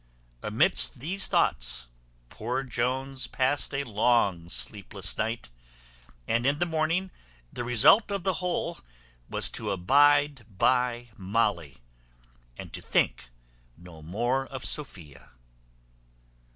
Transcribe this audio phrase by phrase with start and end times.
[0.41, 1.85] Amidst these thoughts,
[2.31, 5.51] poor Jones passed a long sleepless night,
[6.27, 7.11] and in the morning
[7.53, 8.79] the result of the whole
[9.29, 11.77] was to abide by Molly,
[12.57, 13.29] and to think
[13.77, 15.33] no more of Sophia.